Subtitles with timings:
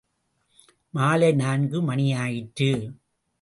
[0.93, 2.71] மாலை நான்கு மணியாயிற்று.